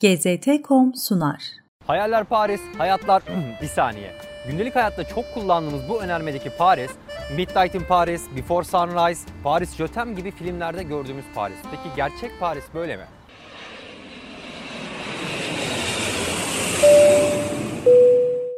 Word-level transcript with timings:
GZT.com 0.00 0.94
sunar. 0.94 1.42
Hayaller 1.86 2.24
Paris, 2.24 2.60
hayatlar 2.78 3.22
bir 3.62 3.66
saniye. 3.66 4.12
Gündelik 4.46 4.76
hayatta 4.76 5.04
çok 5.08 5.34
kullandığımız 5.34 5.88
bu 5.88 6.02
önermedeki 6.02 6.50
Paris, 6.50 6.90
Midnight 7.36 7.74
in 7.74 7.80
Paris, 7.88 8.22
Before 8.36 8.64
Sunrise, 8.64 9.28
Paris 9.44 9.76
Jötem 9.76 10.16
gibi 10.16 10.30
filmlerde 10.30 10.82
gördüğümüz 10.82 11.24
Paris. 11.34 11.56
Peki 11.70 11.96
gerçek 11.96 12.40
Paris 12.40 12.64
böyle 12.74 12.96
mi? 12.96 13.06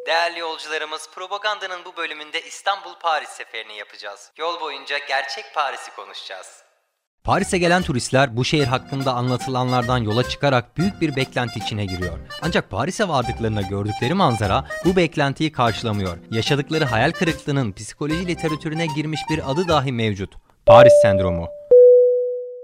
Değerli 0.07 0.39
yolcularımız, 0.39 1.09
propagandanın 1.14 1.84
bu 1.84 1.96
bölümünde 1.96 2.43
İstanbul-Paris 2.43 3.29
seferini 3.29 3.77
yapacağız. 3.77 4.32
Yol 4.39 4.61
boyunca 4.61 4.98
gerçek 4.98 5.45
Paris'i 5.55 5.91
konuşacağız. 5.96 6.68
Paris'e 7.29 7.59
gelen 7.59 7.83
turistler 7.83 8.37
bu 8.37 8.45
şehir 8.45 8.67
hakkında 8.67 9.13
anlatılanlardan 9.13 9.99
yola 9.99 10.29
çıkarak 10.29 10.77
büyük 10.77 11.01
bir 11.01 11.17
beklenti 11.17 11.59
içine 11.59 11.85
giriyor. 11.85 12.19
Ancak 12.43 12.71
Paris'e 12.71 13.09
vardıklarında 13.09 13.61
gördükleri 13.61 14.14
manzara 14.14 14.64
bu 14.85 14.96
beklentiyi 14.96 15.53
karşılamıyor. 15.53 16.19
Yaşadıkları 16.31 16.85
hayal 16.85 17.13
kırıklığının 17.13 17.72
psikoloji 17.72 18.27
literatürüne 18.27 18.86
girmiş 18.86 19.21
bir 19.31 19.50
adı 19.50 19.69
dahi 19.69 19.93
mevcut. 19.93 20.35
Paris 20.67 20.93
sendromu. 21.03 21.49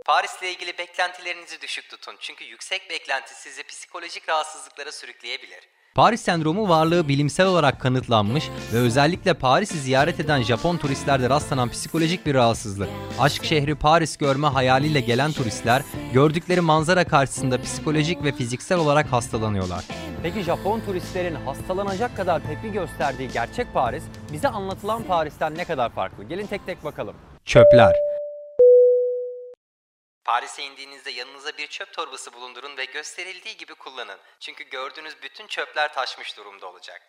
Paris'le 0.06 0.42
ilgili 0.42 0.78
beklentilerinizi 0.78 1.60
düşük 1.60 1.88
tutun 1.88 2.16
çünkü 2.20 2.44
yüksek 2.44 2.90
beklenti 2.90 3.34
sizi 3.34 3.62
psikolojik 3.62 4.28
rahatsızlıklara 4.28 4.92
sürükleyebilir. 4.92 5.68
Paris 5.94 6.20
sendromu 6.20 6.68
varlığı 6.68 7.08
bilimsel 7.08 7.46
olarak 7.46 7.80
kanıtlanmış 7.80 8.48
ve 8.72 8.78
özellikle 8.78 9.34
Paris'i 9.34 9.78
ziyaret 9.78 10.20
eden 10.20 10.42
Japon 10.42 10.76
turistlerde 10.76 11.30
rastlanan 11.30 11.68
psikolojik 11.68 12.26
bir 12.26 12.34
rahatsızlık. 12.34 12.88
Aşk 13.18 13.44
şehri 13.44 13.74
Paris 13.74 14.16
görme 14.16 14.46
hayaliyle 14.46 15.00
gelen 15.00 15.32
turistler 15.32 15.82
gördükleri 16.12 16.60
manzara 16.60 17.04
karşısında 17.04 17.62
psikolojik 17.62 18.24
ve 18.24 18.32
fiziksel 18.32 18.78
olarak 18.78 19.12
hastalanıyorlar. 19.12 19.84
Peki 20.22 20.42
Japon 20.42 20.80
turistlerin 20.80 21.34
hastalanacak 21.34 22.16
kadar 22.16 22.40
tepki 22.40 22.72
gösterdiği 22.72 23.28
gerçek 23.32 23.74
Paris 23.74 24.02
bize 24.32 24.48
anlatılan 24.48 25.02
Paris'ten 25.02 25.54
ne 25.58 25.64
kadar 25.64 25.90
farklı? 25.90 26.24
Gelin 26.24 26.46
tek 26.46 26.66
tek 26.66 26.84
bakalım. 26.84 27.14
Çöpler. 27.44 28.13
Paris'e 30.24 30.62
indiğinizde 30.62 31.10
yanınıza 31.10 31.50
bir 31.58 31.66
çöp 31.66 31.92
torbası 31.92 32.32
bulundurun 32.32 32.76
ve 32.76 32.84
gösterildiği 32.84 33.56
gibi 33.56 33.74
kullanın. 33.74 34.18
Çünkü 34.40 34.64
gördüğünüz 34.64 35.14
bütün 35.22 35.46
çöpler 35.46 35.94
taşmış 35.94 36.36
durumda 36.36 36.66
olacak. 36.66 37.02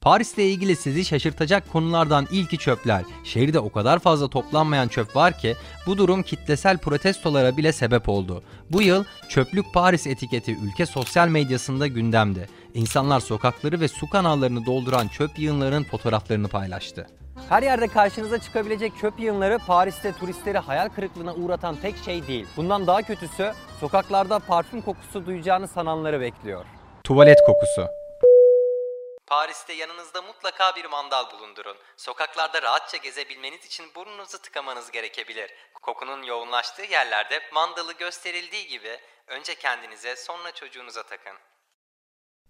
Paris'le 0.00 0.38
ilgili 0.38 0.76
sizi 0.76 1.04
şaşırtacak 1.04 1.72
konulardan 1.72 2.26
ilki 2.30 2.58
çöpler. 2.58 3.02
Şehirde 3.24 3.58
o 3.58 3.72
kadar 3.72 3.98
fazla 3.98 4.30
toplanmayan 4.30 4.88
çöp 4.88 5.16
var 5.16 5.38
ki 5.38 5.56
bu 5.86 5.98
durum 5.98 6.22
kitlesel 6.22 6.78
protestolara 6.78 7.56
bile 7.56 7.72
sebep 7.72 8.08
oldu. 8.08 8.44
Bu 8.70 8.82
yıl 8.82 9.04
Çöplük 9.28 9.74
Paris 9.74 10.06
etiketi 10.06 10.56
ülke 10.64 10.86
sosyal 10.86 11.28
medyasında 11.28 11.86
gündemde. 11.86 12.46
İnsanlar 12.74 13.20
sokakları 13.20 13.80
ve 13.80 13.88
su 13.88 14.10
kanallarını 14.10 14.66
dolduran 14.66 15.08
çöp 15.08 15.38
yığınlarının 15.38 15.84
fotoğraflarını 15.84 16.48
paylaştı. 16.48 17.06
Her 17.48 17.62
yerde 17.62 17.88
karşınıza 17.88 18.40
çıkabilecek 18.40 18.92
çöp 19.00 19.20
yığınları 19.20 19.58
Paris'te 19.66 20.12
turistleri 20.12 20.58
hayal 20.58 20.88
kırıklığına 20.88 21.34
uğratan 21.34 21.76
tek 21.76 21.96
şey 22.04 22.26
değil. 22.26 22.46
Bundan 22.56 22.86
daha 22.86 23.02
kötüsü 23.02 23.52
sokaklarda 23.80 24.38
parfüm 24.38 24.82
kokusu 24.82 25.26
duyacağını 25.26 25.68
sananları 25.68 26.20
bekliyor. 26.20 26.64
Tuvalet 27.04 27.38
kokusu. 27.46 27.86
Paris'te 29.26 29.72
yanınızda 29.72 30.22
mutlaka 30.22 30.76
bir 30.76 30.84
mandal 30.84 31.30
bulundurun. 31.30 31.76
Sokaklarda 31.96 32.62
rahatça 32.62 32.96
gezebilmeniz 32.96 33.66
için 33.66 33.86
burnunuzu 33.94 34.38
tıkamanız 34.38 34.90
gerekebilir. 34.90 35.50
Kokunun 35.82 36.22
yoğunlaştığı 36.22 36.84
yerlerde 36.92 37.40
mandalı 37.52 37.92
gösterildiği 37.92 38.66
gibi 38.66 38.98
önce 39.26 39.54
kendinize 39.54 40.16
sonra 40.16 40.52
çocuğunuza 40.52 41.02
takın. 41.02 41.36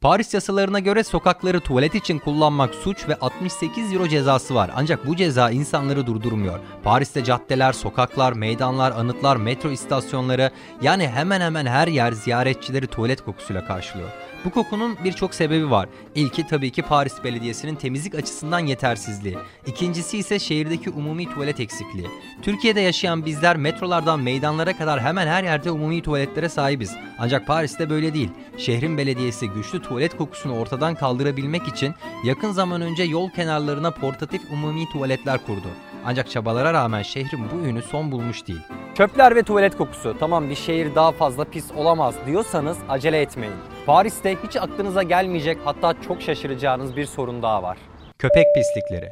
Paris 0.00 0.34
yasalarına 0.34 0.78
göre 0.78 1.05
sokakları 1.05 1.61
tuvalet 1.61 1.94
için 1.94 2.19
kullanmak 2.19 2.75
suç 2.75 3.08
ve 3.08 3.14
68 3.14 3.92
euro 3.92 4.08
cezası 4.08 4.55
var. 4.55 4.70
Ancak 4.77 5.06
bu 5.06 5.16
ceza 5.16 5.50
insanları 5.50 6.06
durdurmuyor. 6.06 6.59
Paris'te 6.84 7.25
caddeler, 7.25 7.72
sokaklar, 7.72 8.32
meydanlar, 8.32 8.93
anıtlar, 8.93 9.37
metro 9.37 9.70
istasyonları 9.70 10.50
yani 10.82 11.09
hemen 11.09 11.41
hemen 11.41 11.66
her 11.66 11.88
yer 11.88 12.12
ziyaretçileri 12.12 12.87
tuvalet 12.87 13.25
kokusuyla 13.25 13.66
karşılıyor. 13.66 14.09
Bu 14.44 14.50
kokunun 14.50 14.97
birçok 15.04 15.34
sebebi 15.34 15.70
var. 15.70 15.88
İlki 16.14 16.47
tabii 16.47 16.70
ki 16.70 16.82
Paris 16.82 17.24
Belediyesi'nin 17.24 17.74
temizlik 17.74 18.14
açısından 18.14 18.58
yetersizliği. 18.58 19.36
İkincisi 19.66 20.19
ise 20.19 20.38
şehirdeki 20.38 20.91
umumi 20.91 21.30
tuvalet 21.30 21.60
eksikliği. 21.60 22.06
Türkiye'de 22.42 22.80
yaşayan 22.80 23.26
bizler 23.26 23.56
metrolardan 23.56 24.20
meydanlara 24.20 24.76
kadar 24.76 25.00
hemen 25.00 25.26
her 25.26 25.44
yerde 25.44 25.70
umumi 25.70 26.02
tuvaletlere 26.02 26.48
sahibiz. 26.48 26.96
Ancak 27.19 27.46
Paris'te 27.46 27.91
böyle 27.91 28.14
değil. 28.14 28.30
Şehrin 28.58 28.98
belediyesi 28.98 29.48
güçlü 29.48 29.82
tuvalet 29.82 30.16
kokusunu 30.16 30.58
ortadan 30.58 30.94
kaldırabilmek 30.94 31.69
için 31.69 31.94
yakın 32.25 32.52
zaman 32.52 32.80
önce 32.80 33.02
yol 33.02 33.30
kenarlarına 33.30 33.91
portatif 33.91 34.42
umumi 34.52 34.88
tuvaletler 34.92 35.46
kurdu. 35.46 35.69
Ancak 36.09 36.31
çabalara 36.31 36.72
rağmen 36.72 37.03
şehrin 37.03 37.50
bu 37.50 37.67
ünü 37.67 37.83
son 37.83 38.12
bulmuş 38.12 38.47
değil. 38.47 38.61
Çöpler 38.97 39.37
ve 39.37 39.43
tuvalet 39.43 39.77
kokusu. 39.77 40.17
Tamam 40.21 40.50
bir 40.50 40.55
şehir 40.55 40.94
daha 40.94 41.12
fazla 41.12 41.44
pis 41.44 41.72
olamaz 41.72 42.15
diyorsanız 42.27 42.78
acele 42.89 43.21
etmeyin. 43.21 43.56
Paris'te 43.87 44.37
hiç 44.44 44.56
aklınıza 44.56 45.03
gelmeyecek 45.03 45.59
hatta 45.65 45.94
çok 46.09 46.22
şaşıracağınız 46.22 46.97
bir 46.97 47.06
sorun 47.06 47.43
daha 47.43 47.62
var. 47.62 47.78
Köpek 48.19 48.47
pislikleri. 48.55 49.11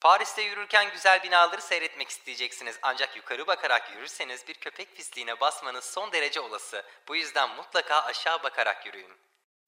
Paris'te 0.00 0.42
yürürken 0.42 0.86
güzel 0.92 1.20
binaları 1.24 1.60
seyretmek 1.60 2.08
isteyeceksiniz 2.08 2.78
ancak 2.82 3.16
yukarı 3.16 3.46
bakarak 3.46 3.82
yürürseniz 3.96 4.44
bir 4.48 4.54
köpek 4.54 4.96
pisliğine 4.96 5.40
basmanız 5.40 5.84
son 5.84 6.12
derece 6.12 6.40
olası. 6.40 6.82
Bu 7.08 7.16
yüzden 7.16 7.48
mutlaka 7.56 7.94
aşağı 8.00 8.42
bakarak 8.42 8.86
yürüyün. 8.86 9.10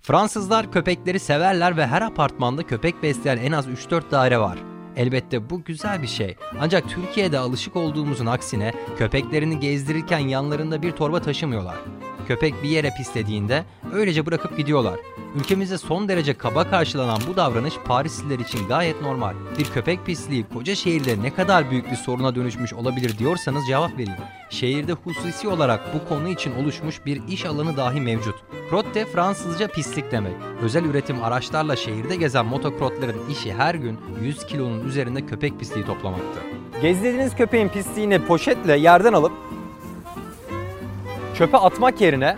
Fransızlar 0.03 0.73
köpekleri 0.73 1.21
severler 1.21 1.77
ve 1.77 1.87
her 1.87 2.03
apartmanda 2.03 2.63
köpek 2.63 3.03
besleyen 3.03 3.37
en 3.37 3.53
az 3.53 3.69
3-4 3.69 4.11
daire 4.11 4.39
var. 4.39 4.76
Elbette 4.97 5.51
bu 5.51 5.65
güzel 5.65 6.03
bir 6.03 6.07
şey. 6.07 6.37
Ancak 6.61 6.89
Türkiye'de 6.89 7.39
alışık 7.39 7.77
olduğumuzun 7.77 8.27
aksine 8.27 8.75
köpeklerini 8.99 9.61
gezdirirken 9.61 10.19
yanlarında 10.19 10.83
bir 10.83 10.93
torba 10.93 11.23
taşımıyorlar. 11.23 11.77
Köpek 12.29 12.63
bir 12.63 12.69
yere 12.69 12.91
pislediğinde 12.97 13.65
öylece 13.93 14.27
bırakıp 14.27 14.57
gidiyorlar. 14.57 15.01
Ülkemizde 15.35 15.79
son 15.79 16.09
derece 16.09 16.35
kaba 16.35 16.71
karşılanan 16.71 17.21
bu 17.29 17.37
davranış 17.37 17.75
Parisliler 17.85 18.39
için 18.39 18.69
gayet 18.69 19.03
normal. 19.03 19.35
Bir 19.59 19.65
köpek 19.65 20.07
pisliği 20.07 20.45
koca 20.55 20.75
şehirde 20.75 21.23
ne 21.23 21.35
kadar 21.35 21.71
büyük 21.71 21.91
bir 21.91 21.97
soruna 21.97 22.35
dönüşmüş 22.35 22.73
olabilir 22.73 23.19
diyorsanız 23.19 23.67
cevap 23.67 23.93
vereyim. 23.93 24.19
Şehirde 24.51 24.93
hususi 24.93 25.49
olarak 25.49 25.81
bu 25.95 26.09
konu 26.09 26.29
için 26.29 26.55
oluşmuş 26.55 27.07
bir 27.07 27.29
iş 27.29 27.45
alanı 27.45 27.77
dahi 27.77 28.01
mevcut. 28.01 28.35
Crotte 28.71 29.05
Fransızca 29.05 29.69
pislik 29.69 30.13
demek. 30.13 30.35
Özel 30.63 30.85
üretim 30.85 31.25
araçlarla 31.25 31.77
şehirde 31.77 32.17
gezen 32.17 32.47
motokrotların 32.47 33.31
işi 33.31 33.55
her 33.55 33.75
gün 33.75 33.99
100 34.23 34.47
kilonun 34.47 34.89
üzerinde 34.89 35.27
köpek 35.27 35.61
pisliği 35.61 35.87
toplamaktı. 35.87 36.41
Gezdirdiğiniz 36.83 37.37
köpeğin 37.37 37.69
pisliğini 37.69 38.19
poşetle 38.19 38.77
yerden 38.77 39.13
alıp 39.13 39.33
çöpe 41.39 41.57
atmak 41.57 42.01
yerine 42.01 42.37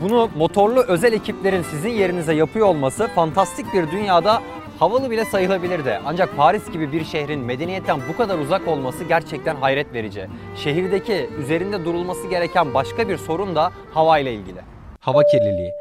bunu 0.00 0.30
motorlu 0.36 0.82
özel 0.82 1.12
ekiplerin 1.12 1.62
sizin 1.62 1.90
yerinize 1.90 2.34
yapıyor 2.34 2.66
olması 2.66 3.08
fantastik 3.08 3.72
bir 3.72 3.90
dünyada 3.90 4.42
havalı 4.78 5.10
bile 5.10 5.24
sayılabilirdi. 5.24 6.00
Ancak 6.04 6.36
Paris 6.36 6.70
gibi 6.70 6.92
bir 6.92 7.04
şehrin 7.04 7.40
medeniyetten 7.40 8.08
bu 8.08 8.16
kadar 8.16 8.38
uzak 8.38 8.68
olması 8.68 9.04
gerçekten 9.04 9.56
hayret 9.56 9.92
verici. 9.94 10.28
Şehirdeki 10.56 11.30
üzerinde 11.38 11.84
durulması 11.84 12.26
gereken 12.28 12.74
başka 12.74 13.08
bir 13.08 13.18
sorun 13.18 13.56
da 13.56 13.72
havayla 13.94 14.30
ilgili. 14.30 14.60
Hava 15.00 15.22
kirliliği. 15.26 15.72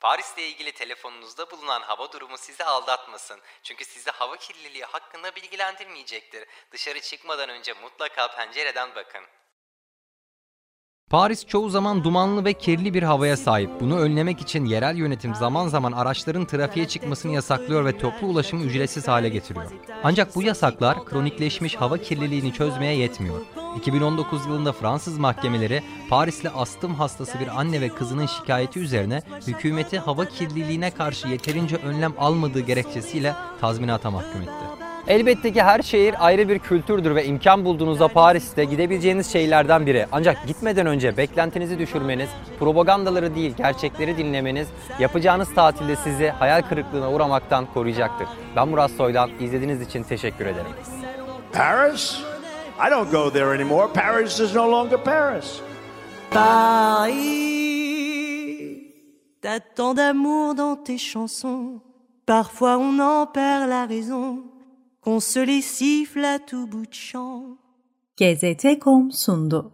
Paris'le 0.00 0.38
ilgili 0.38 0.72
telefonunuzda 0.72 1.50
bulunan 1.50 1.82
hava 1.82 2.12
durumu 2.12 2.38
sizi 2.38 2.64
aldatmasın. 2.64 3.38
Çünkü 3.62 3.84
sizi 3.84 4.10
hava 4.10 4.36
kirliliği 4.36 4.84
hakkında 4.84 5.34
bilgilendirmeyecektir. 5.36 6.44
Dışarı 6.72 7.00
çıkmadan 7.00 7.48
önce 7.48 7.72
mutlaka 7.82 8.28
pencereden 8.36 8.88
bakın. 8.94 9.22
Paris 11.10 11.46
çoğu 11.46 11.70
zaman 11.70 12.04
dumanlı 12.04 12.44
ve 12.44 12.52
kirli 12.52 12.94
bir 12.94 13.02
havaya 13.02 13.36
sahip. 13.36 13.70
Bunu 13.80 13.98
önlemek 13.98 14.40
için 14.40 14.64
yerel 14.64 14.96
yönetim 14.96 15.34
zaman 15.34 15.68
zaman 15.68 15.92
araçların 15.92 16.44
trafiğe 16.44 16.88
çıkmasını 16.88 17.32
yasaklıyor 17.32 17.84
ve 17.84 17.98
toplu 17.98 18.26
ulaşımı 18.26 18.64
ücretsiz 18.64 19.08
hale 19.08 19.28
getiriyor. 19.28 19.70
Ancak 20.04 20.36
bu 20.36 20.42
yasaklar 20.42 21.04
kronikleşmiş 21.04 21.76
hava 21.76 21.98
kirliliğini 21.98 22.52
çözmeye 22.52 22.96
yetmiyor. 22.96 23.40
2019 23.76 24.46
yılında 24.46 24.72
Fransız 24.72 25.18
mahkemeleri 25.18 25.82
Paris'li 26.10 26.50
astım 26.50 26.94
hastası 26.94 27.40
bir 27.40 27.60
anne 27.60 27.80
ve 27.80 27.88
kızının 27.88 28.26
şikayeti 28.26 28.80
üzerine 28.80 29.22
hükümeti 29.46 29.98
hava 29.98 30.24
kirliliğine 30.24 30.90
karşı 30.90 31.28
yeterince 31.28 31.76
önlem 31.76 32.12
almadığı 32.18 32.60
gerekçesiyle 32.60 33.34
tazminata 33.60 34.10
mahkum 34.10 34.42
etti. 34.42 34.85
Elbette 35.08 35.52
ki 35.52 35.62
her 35.62 35.82
şehir 35.82 36.26
ayrı 36.26 36.48
bir 36.48 36.58
kültürdür 36.58 37.14
ve 37.14 37.24
imkan 37.24 37.64
bulduğunuzda 37.64 38.08
Paris'te 38.08 38.64
gidebileceğiniz 38.64 39.32
şeylerden 39.32 39.86
biri. 39.86 40.06
Ancak 40.12 40.46
gitmeden 40.46 40.86
önce 40.86 41.16
beklentinizi 41.16 41.78
düşürmeniz, 41.78 42.28
propagandaları 42.58 43.34
değil 43.34 43.54
gerçekleri 43.56 44.16
dinlemeniz 44.16 44.68
yapacağınız 44.98 45.54
tatilde 45.54 45.96
sizi 45.96 46.28
hayal 46.28 46.62
kırıklığına 46.62 47.12
uğramaktan 47.12 47.66
koruyacaktır. 47.74 48.28
Ben 48.56 48.68
Murat 48.68 48.90
Soylan, 48.90 49.30
izlediğiniz 49.40 49.80
için 49.80 50.02
teşekkür 50.02 50.46
ederim. 50.46 50.72
Paris? 51.52 52.18
I 52.88 52.90
don't 52.90 53.12
go 53.12 53.32
there 53.32 53.54
anymore. 53.54 53.92
Paris 53.92 54.40
is 54.40 54.54
no 54.54 54.72
longer 54.72 55.04
Paris. 55.04 55.60
Paris, 56.30 57.16
t'as 59.42 59.60
tant 59.76 59.96
d'amour 59.96 60.56
dans 60.56 60.84
tes 60.84 60.98
chansons. 60.98 61.80
Parfois 62.26 62.76
on 62.76 62.98
en 62.98 63.26
perd 63.26 63.68
la 63.68 63.86
raison, 63.88 64.44
qu'on 65.06 65.20
se 65.20 65.38
les 65.38 65.62
siffle 65.62 66.24
à 66.24 66.40
tout 66.40 66.66
bout 66.66 66.84
de 66.86 66.92
champ. 66.92 67.58
GZT.com 68.18 69.12
sundu. 69.12 69.68